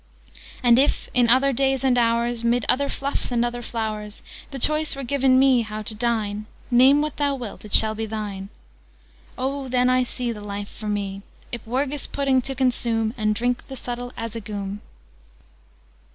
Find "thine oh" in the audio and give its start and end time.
8.07-9.67